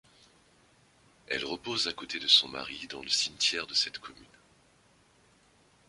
[1.27, 4.25] Elle repose à côté de son mari dans le cimetière de cette commune.